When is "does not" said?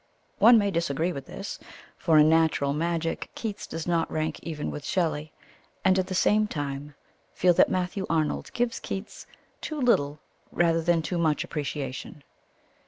3.67-4.09